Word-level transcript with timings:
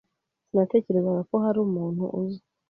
Sinatekerezaga 0.47 1.21
ko 1.29 1.35
hari 1.43 1.59
umuntu 1.67 2.03
uza. 2.21 2.41